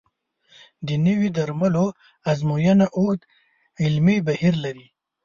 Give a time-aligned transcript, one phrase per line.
[0.87, 1.85] د نوي درملو
[2.31, 3.21] ازموینه اوږد
[3.83, 4.87] علمي بهیر لري.